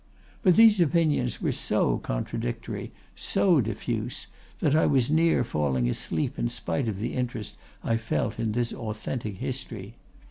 But 0.41 0.55
these 0.55 0.81
opinions 0.81 1.43
were 1.43 1.51
so 1.51 1.99
contradictory, 1.99 2.91
so 3.15 3.61
diffuse, 3.61 4.25
that 4.57 4.73
I 4.75 4.87
was 4.87 5.11
near 5.11 5.43
falling 5.43 5.87
asleep 5.87 6.39
in 6.39 6.49
spite 6.49 6.87
of 6.87 6.97
the 6.97 7.13
interest 7.13 7.55
I 7.83 7.97
felt 7.97 8.39
in 8.39 8.53
this 8.53 8.73
authentic 8.73 9.35
history. 9.35 9.93